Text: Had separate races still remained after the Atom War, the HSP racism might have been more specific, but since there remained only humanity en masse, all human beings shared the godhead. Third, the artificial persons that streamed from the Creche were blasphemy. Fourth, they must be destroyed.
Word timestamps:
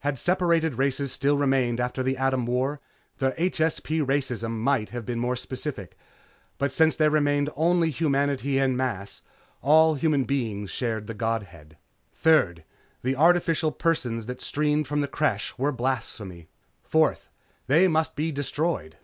Had 0.00 0.18
separate 0.18 0.66
races 0.72 1.12
still 1.12 1.36
remained 1.36 1.78
after 1.78 2.02
the 2.02 2.16
Atom 2.16 2.46
War, 2.46 2.80
the 3.18 3.32
HSP 3.32 4.02
racism 4.02 4.52
might 4.52 4.88
have 4.88 5.04
been 5.04 5.18
more 5.18 5.36
specific, 5.36 5.98
but 6.56 6.72
since 6.72 6.96
there 6.96 7.10
remained 7.10 7.50
only 7.54 7.90
humanity 7.90 8.58
en 8.58 8.78
masse, 8.78 9.20
all 9.60 9.94
human 9.96 10.24
beings 10.24 10.70
shared 10.70 11.06
the 11.06 11.12
godhead. 11.12 11.76
Third, 12.14 12.64
the 13.02 13.14
artificial 13.14 13.72
persons 13.72 14.24
that 14.24 14.40
streamed 14.40 14.86
from 14.88 15.02
the 15.02 15.06
Creche 15.06 15.52
were 15.58 15.70
blasphemy. 15.70 16.48
Fourth, 16.82 17.28
they 17.66 17.86
must 17.86 18.16
be 18.16 18.32
destroyed. 18.32 18.96